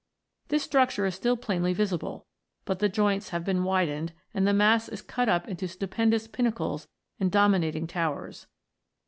This 0.47 0.63
structure 0.63 1.05
is 1.05 1.13
still 1.13 1.37
plainly 1.37 1.73
visible; 1.73 2.25
but 2.65 2.79
the 2.79 2.89
joints 2.89 3.29
have 3.29 3.45
been 3.45 3.63
widened, 3.63 4.13
and 4.33 4.47
the 4.47 4.51
mass 4.51 4.89
is 4.89 4.99
cut 5.03 5.29
up 5.29 5.47
into 5.47 5.67
stupendous 5.67 6.27
pinnacles 6.27 6.87
and 7.19 7.31
domi 7.31 7.59
nating 7.59 7.87
towers. 7.87 8.47